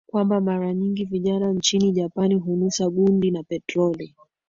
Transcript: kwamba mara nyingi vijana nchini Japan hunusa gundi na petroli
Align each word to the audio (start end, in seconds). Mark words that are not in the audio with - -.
kwamba 0.07 0.41
mara 0.41 0.73
nyingi 0.73 1.05
vijana 1.05 1.51
nchini 1.53 1.91
Japan 1.91 2.33
hunusa 2.39 2.89
gundi 2.89 3.31
na 3.31 3.43
petroli 3.43 4.15